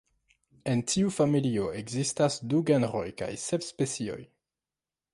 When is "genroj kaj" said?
2.73-3.31